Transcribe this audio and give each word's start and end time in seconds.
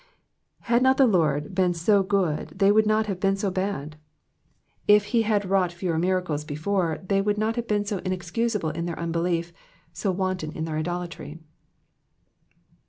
Had 0.61 0.81
not 0.81 0.97
the 0.97 1.05
Lord 1.05 1.53
been 1.53 1.75
so 1.75 2.01
good 2.01 2.53
they 2.57 2.71
would 2.71 2.87
not 2.87 3.05
have 3.05 3.19
been 3.19 3.35
so 3.35 3.51
bad. 3.51 3.97
If 4.87 5.03
he 5.13 5.21
had 5.21 5.47
wrought 5.47 5.71
fewer 5.71 5.99
miracles 5.99 6.43
before, 6.43 6.97
they 7.07 7.21
would 7.21 7.37
not 7.37 7.55
have 7.55 7.67
been 7.67 7.85
so 7.85 7.99
inexcusable 7.99 8.71
in 8.71 8.87
their 8.87 8.97
unbelief, 8.97 9.53
so 9.93 10.11
wanton 10.11 10.53
in 10.53 10.65
their 10.65 10.77
idolatry. 10.77 11.37